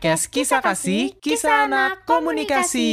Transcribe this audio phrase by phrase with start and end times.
[0.00, 2.88] podcast Kisah Kasih, Kisah Anak Komunikasi.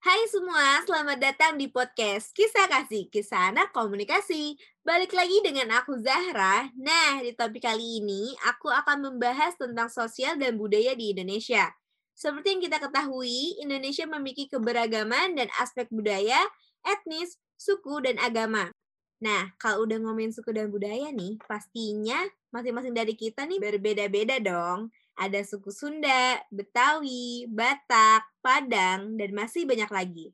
[0.00, 4.56] Hai semua, selamat datang di podcast Kisah Kasih, Kisah Anak Komunikasi.
[4.80, 6.72] Balik lagi dengan aku Zahra.
[6.72, 11.68] Nah, di topik kali ini aku akan membahas tentang sosial dan budaya di Indonesia.
[12.16, 16.40] Seperti yang kita ketahui, Indonesia memiliki keberagaman dan aspek budaya,
[16.80, 18.72] etnis, suku, dan agama.
[19.20, 22.24] Nah, kalau udah ngomongin suku dan budaya nih, pastinya
[22.56, 24.88] masing-masing dari kita nih berbeda-beda dong.
[25.16, 30.26] Ada suku Sunda, Betawi, Batak, Padang, dan masih banyak lagi.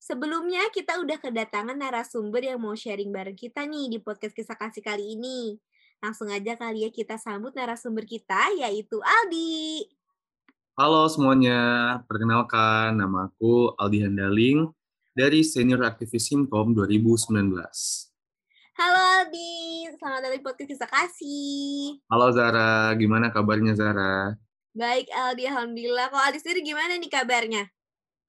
[0.00, 4.80] Sebelumnya kita udah kedatangan narasumber yang mau sharing bareng kita nih di podcast kisah kasih
[4.80, 5.60] kali ini.
[6.02, 9.86] Langsung aja kali ya kita sambut narasumber kita yaitu Aldi.
[10.74, 14.72] Halo semuanya, perkenalkan nama aku Aldi Handaling
[15.12, 18.11] dari Senior Aktivis Simkom 2019.
[18.82, 22.02] Halo Aldi, selamat datang di podcast Kisah Kasih.
[22.10, 24.34] Halo Zara, gimana kabarnya Zara?
[24.74, 26.10] Baik Aldi, Alhamdulillah.
[26.10, 27.70] Kalau Aldi sendiri gimana nih kabarnya?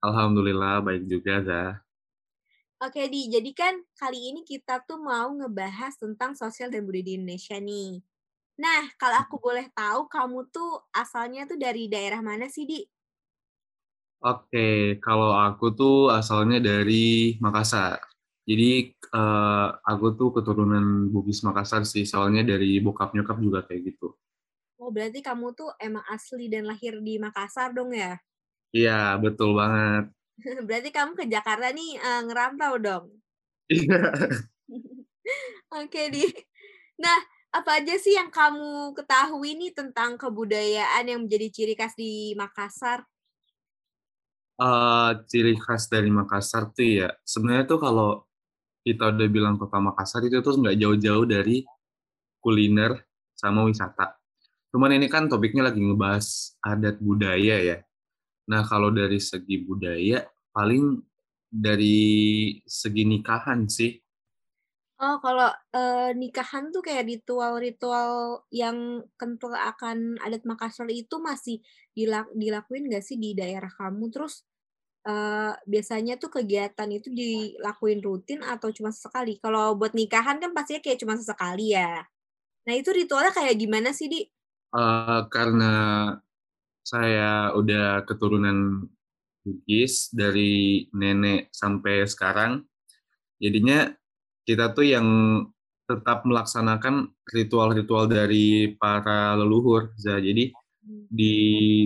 [0.05, 1.81] Alhamdulillah baik juga Zara.
[2.85, 7.17] Oke Di, jadi kan kali ini kita tuh mau ngebahas tentang sosial dan budaya di
[7.17, 8.05] Indonesia nih.
[8.61, 12.85] Nah, kalau aku boleh tahu, kamu tuh asalnya tuh dari daerah mana sih, Di?
[14.21, 18.12] Oke, kalau aku tuh asalnya dari Makassar.
[18.43, 24.11] Jadi uh, aku tuh keturunan Bugis Makassar sih, soalnya dari bokap nyokap juga kayak gitu.
[24.83, 28.19] Oh, berarti kamu tuh emang asli dan lahir di Makassar dong ya?
[28.75, 30.11] Iya, betul banget.
[30.67, 33.05] berarti kamu ke Jakarta nih uh, ngerantau dong?
[33.71, 34.11] Iya.
[35.79, 36.27] Oke, Di.
[36.99, 37.15] Nah,
[37.53, 43.07] apa aja sih yang kamu ketahui nih tentang kebudayaan yang menjadi ciri khas di Makassar?
[44.59, 48.27] Uh, ciri khas dari Makassar tuh ya, sebenarnya tuh kalau
[48.83, 51.63] kita udah bilang kota Makassar itu tuh nggak jauh-jauh dari
[52.43, 52.99] kuliner
[53.33, 54.19] sama wisata.
[54.75, 57.77] Cuman ini kan topiknya lagi ngebahas adat budaya ya.
[58.51, 60.99] Nah kalau dari segi budaya paling
[61.47, 61.97] dari
[62.67, 63.95] segi nikahan sih.
[64.99, 65.81] Oh kalau e,
[66.15, 71.63] nikahan tuh kayak ritual-ritual yang kental akan adat Makassar itu masih
[71.95, 74.11] dilak dilakuin nggak sih di daerah kamu?
[74.11, 74.43] Terus
[75.07, 79.39] uh, biasanya tuh kegiatan itu dilakuin rutin atau cuma sesekali?
[79.39, 82.03] Kalau buat nikahan kan pastinya kayak cuma sesekali ya.
[82.63, 84.21] Nah itu ritualnya kayak gimana sih, Di?
[84.73, 85.73] Uh, karena
[86.83, 88.89] saya udah keturunan
[89.43, 92.63] Bugis dari nenek sampai sekarang,
[93.35, 93.91] jadinya
[94.47, 95.07] kita tuh yang
[95.83, 99.91] tetap melaksanakan ritual-ritual dari para leluhur.
[99.99, 101.11] Jadi hmm.
[101.11, 101.35] di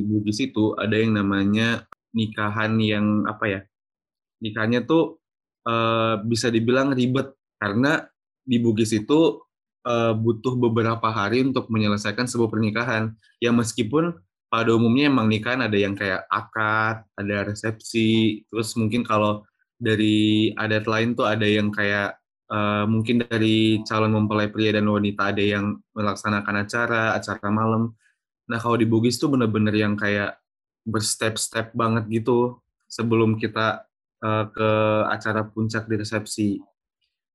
[0.05, 1.81] Bugis itu ada yang namanya
[2.17, 3.61] nikahan yang apa ya
[4.41, 5.21] nikahnya tuh
[5.67, 7.33] uh, bisa dibilang ribet.
[7.57, 8.05] Karena
[8.45, 9.41] di Bugis itu
[9.85, 13.13] uh, butuh beberapa hari untuk menyelesaikan sebuah pernikahan.
[13.41, 14.13] Ya meskipun
[14.47, 19.43] pada umumnya emang nikahan ada yang kayak akad ada resepsi terus mungkin kalau
[19.75, 22.15] dari adat lain tuh ada yang kayak
[22.47, 27.91] uh, mungkin dari calon mempelai pria dan wanita ada yang melaksanakan acara acara malam.
[28.47, 30.39] Nah kalau di Bugis tuh bener-bener yang kayak
[30.87, 33.83] berstep-step banget gitu sebelum kita
[34.23, 34.69] uh, ke
[35.11, 36.49] acara puncak di resepsi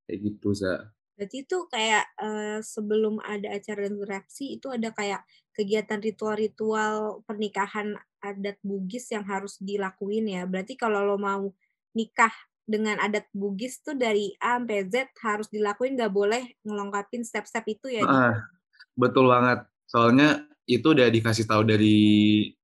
[0.08, 0.88] kayak gitu za.
[1.12, 5.20] Berarti itu kayak uh, sebelum ada acara dan resepsi itu ada kayak
[5.52, 10.48] kegiatan ritual-ritual pernikahan adat Bugis yang harus dilakuin ya.
[10.48, 11.52] Berarti kalau lo mau
[11.92, 12.32] nikah
[12.64, 18.00] dengan adat Bugis tuh dari A sampai Z harus dilakuin nggak boleh ngelengkapin step-step itu
[18.00, 18.02] ya.
[18.08, 18.34] Ah,
[18.96, 19.68] betul banget.
[19.84, 21.98] Soalnya itu udah dikasih tahu dari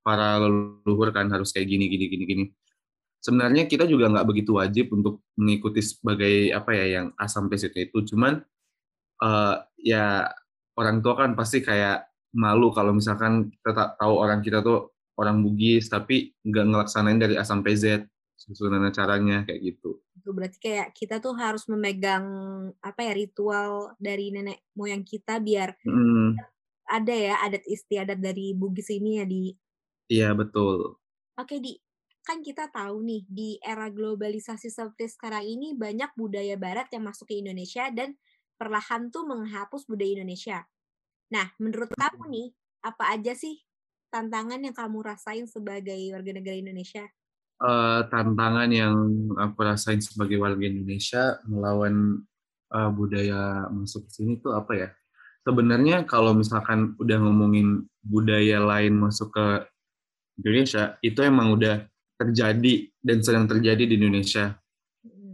[0.07, 2.45] para leluhur kan harus kayak gini gini gini gini.
[3.19, 7.99] Sebenarnya kita juga nggak begitu wajib untuk mengikuti sebagai apa ya yang asam sampai itu.
[8.15, 8.39] Cuman
[9.23, 10.31] uh, ya
[10.79, 12.07] orang tua kan pasti kayak
[12.39, 17.43] malu kalau misalkan kita tahu orang kita tuh orang Bugis tapi nggak ngelaksanain dari A
[17.43, 18.07] sampai Z
[18.39, 19.99] susunan caranya kayak gitu.
[20.15, 22.23] Itu berarti kayak kita tuh harus memegang
[22.79, 26.58] apa ya ritual dari nenek moyang kita biar hmm
[26.89, 29.53] ada ya adat istiadat dari Bugis ini ya di.
[30.09, 30.97] Iya betul.
[31.37, 31.77] Oke di
[32.25, 37.29] kan kita tahu nih di era globalisasi seperti sekarang ini banyak budaya Barat yang masuk
[37.33, 38.17] ke Indonesia dan
[38.61, 40.65] perlahan tuh menghapus budaya Indonesia.
[41.33, 42.49] Nah menurut kamu nih
[42.85, 43.57] apa aja sih
[44.09, 47.05] tantangan yang kamu rasain sebagai warga negara Indonesia?
[47.59, 48.95] Uh, tantangan yang
[49.35, 52.23] aku rasain sebagai warga Indonesia melawan
[52.71, 54.89] uh, budaya masuk ke sini tuh apa ya?
[55.47, 59.47] Sebenarnya kalau misalkan udah ngomongin budaya lain masuk ke
[60.39, 61.85] Indonesia, itu emang udah
[62.19, 64.59] terjadi dan sedang terjadi di Indonesia.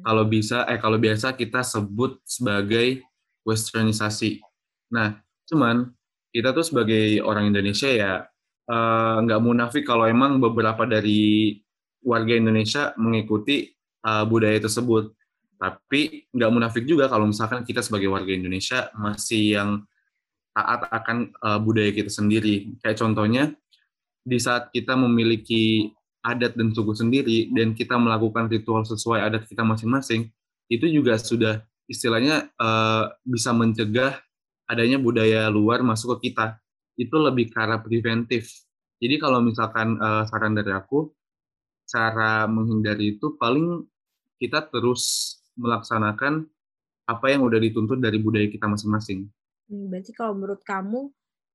[0.05, 3.01] Kalau bisa, eh kalau biasa kita sebut sebagai
[3.49, 4.41] westernisasi.
[4.93, 5.17] Nah,
[5.49, 5.93] cuman
[6.29, 8.12] kita tuh sebagai orang Indonesia ya
[8.69, 11.56] uh, nggak munafik kalau emang beberapa dari
[12.05, 13.73] warga Indonesia mengikuti
[14.05, 15.12] uh, budaya tersebut.
[15.56, 19.71] Tapi nggak munafik juga kalau misalkan kita sebagai warga Indonesia masih yang
[20.55, 22.79] taat akan uh, budaya kita sendiri.
[22.81, 23.53] Kayak contohnya
[24.25, 25.93] di saat kita memiliki
[26.25, 30.33] adat dan suku sendiri dan kita melakukan ritual sesuai adat kita masing-masing,
[30.73, 31.61] itu juga sudah
[31.91, 34.17] istilahnya uh, bisa mencegah
[34.65, 36.56] adanya budaya luar masuk ke kita.
[36.97, 38.49] Itu lebih ke preventif.
[39.03, 41.12] Jadi kalau misalkan uh, saran dari aku,
[41.85, 43.85] cara menghindari itu paling
[44.41, 46.49] kita terus melaksanakan
[47.05, 49.29] apa yang udah dituntut dari budaya kita masing-masing.
[49.69, 51.08] Hmm, berarti kalau menurut kamu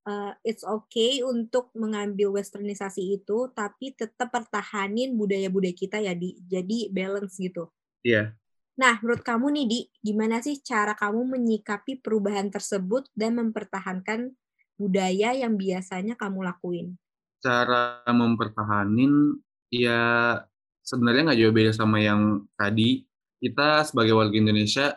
[0.10, 6.90] uh, it's okay untuk mengambil westernisasi itu, tapi tetap pertahanin budaya-budaya kita ya, di jadi
[6.90, 7.70] balance gitu.
[8.02, 8.34] Iya.
[8.80, 14.32] Nah, menurut kamu nih, Di, gimana sih cara kamu menyikapi perubahan tersebut dan mempertahankan
[14.80, 16.96] budaya yang biasanya kamu lakuin?
[17.44, 19.36] Cara mempertahanin,
[19.68, 20.40] ya
[20.80, 23.04] sebenarnya nggak jauh beda sama yang tadi.
[23.40, 24.96] Kita sebagai warga Indonesia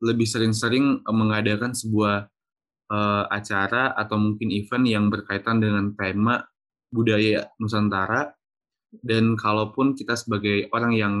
[0.00, 2.31] lebih sering-sering eh, mengadakan sebuah
[2.92, 6.44] uh, acara atau mungkin event yang berkaitan dengan tema
[6.92, 8.36] budaya Nusantara.
[8.92, 11.14] Dan kalaupun kita sebagai orang yang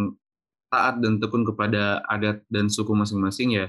[0.72, 3.68] taat dan tekun kepada adat dan suku masing-masing ya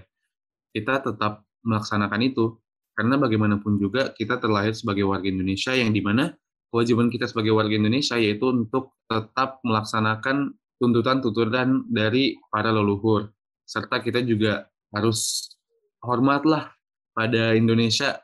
[0.71, 2.55] kita tetap melaksanakan itu
[2.95, 6.31] karena bagaimanapun juga kita terlahir sebagai warga Indonesia yang di mana
[6.71, 13.27] kewajiban kita sebagai warga Indonesia yaitu untuk tetap melaksanakan tuntutan-tuntutan dari para leluhur
[13.67, 15.51] serta kita juga harus
[15.99, 16.71] hormatlah
[17.13, 18.19] pada Indonesia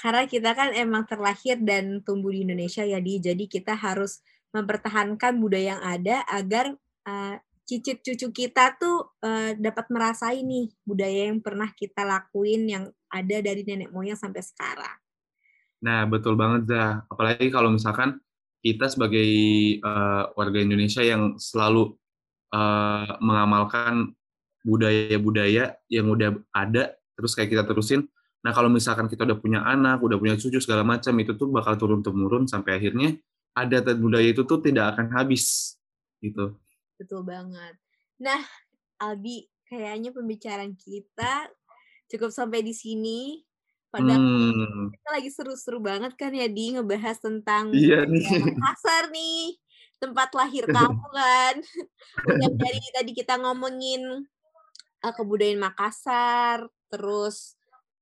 [0.00, 5.36] karena kita kan emang terlahir dan tumbuh di Indonesia ya di jadi kita harus mempertahankan
[5.36, 6.72] budaya yang ada agar
[7.06, 7.36] uh,
[7.68, 13.36] cicit cucu kita tuh uh, dapat merasai nih budaya yang pernah kita lakuin yang ada
[13.38, 14.96] dari nenek moyang sampai sekarang.
[15.80, 17.06] Nah, betul banget, Zah.
[17.06, 18.18] Apalagi kalau misalkan
[18.60, 19.30] kita sebagai
[19.86, 21.94] uh, warga Indonesia yang selalu
[22.52, 24.12] uh, mengamalkan
[24.66, 28.08] budaya-budaya yang udah ada, terus kayak kita terusin.
[28.40, 31.76] Nah, kalau misalkan kita udah punya anak, udah punya cucu, segala macam, itu tuh bakal
[31.76, 33.20] turun-temurun sampai akhirnya
[33.52, 35.76] adat dan budaya itu tuh tidak akan habis,
[36.24, 36.56] gitu.
[36.96, 37.76] Betul banget.
[38.16, 38.40] Nah,
[38.96, 41.52] Albi, kayaknya pembicaraan kita
[42.08, 43.44] cukup sampai di sini.
[43.90, 44.94] Padahal hmm.
[44.94, 48.22] kita lagi seru-seru banget kan ya di ngebahas tentang iya nih.
[48.54, 49.58] Makassar nih,
[49.98, 51.54] tempat lahir kamu kan.
[52.30, 54.24] Udah dari tadi kita ngomongin
[55.02, 57.54] uh, kebudayaan Makassar, terus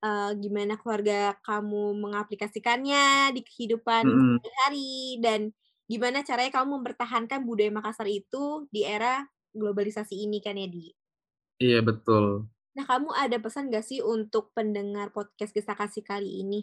[0.02, 4.36] uh, gimana keluarga kamu mengaplikasikannya di kehidupan hmm.
[4.40, 4.92] sehari-hari
[5.22, 5.40] dan
[5.88, 9.24] gimana caranya kamu mempertahankan budaya Makassar itu di era
[9.56, 10.92] globalisasi ini kan ya, Di?
[11.58, 12.46] Iya, betul.
[12.76, 16.60] Nah, kamu ada pesan gak sih untuk pendengar podcast Kisah Kasih kali ini?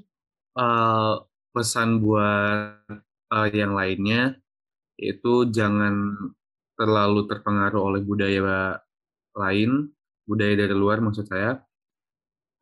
[0.55, 1.19] Uh,
[1.51, 2.79] pesan buat
[3.33, 4.39] uh, yang lainnya,
[4.95, 6.15] itu jangan
[6.79, 8.79] terlalu terpengaruh oleh budaya
[9.35, 9.91] lain,
[10.23, 11.59] budaya dari luar maksud saya.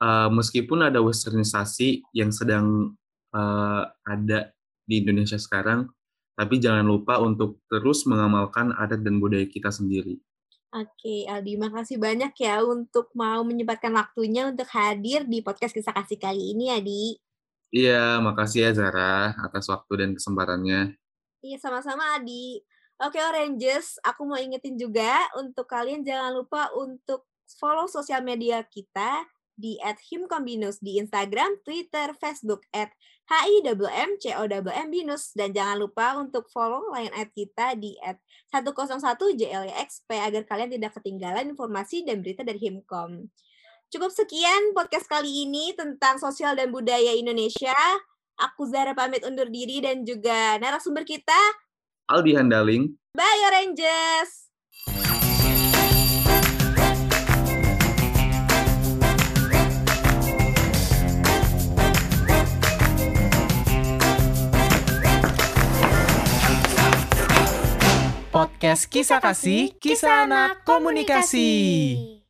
[0.04, 2.92] Uh, meskipun ada westernisasi yang sedang
[3.32, 4.52] uh, ada
[4.84, 5.88] di Indonesia sekarang,
[6.36, 10.20] tapi jangan lupa untuk terus mengamalkan adat dan budaya kita sendiri.
[10.74, 16.18] Oke, Aldi, makasih banyak ya untuk mau menyempatkan waktunya untuk hadir di podcast Kisah Kasih
[16.18, 17.16] kali ini, Adi.
[17.70, 20.98] Iya, makasih ya Zara atas waktu dan kesempatannya.
[21.46, 22.60] Iya, sama-sama Adi.
[23.00, 27.30] Oke, Oranges, aku mau ingetin juga untuk kalian jangan lupa untuk
[27.62, 32.92] follow sosial media kita di at himkombinus di Instagram, Twitter, Facebook at
[35.34, 38.20] Dan jangan lupa untuk follow line at kita di at
[38.52, 43.30] 101JLXP agar kalian tidak ketinggalan informasi dan berita dari Himkom.
[43.90, 47.78] Cukup sekian podcast kali ini tentang sosial dan budaya Indonesia.
[48.42, 51.38] Aku Zara pamit undur diri dan juga narasumber kita
[52.10, 53.00] Aldi Handaling.
[53.16, 54.53] Bye Oranges!
[68.64, 72.23] Podcast Kisah Kasih, Kisah Anak Komunikasi.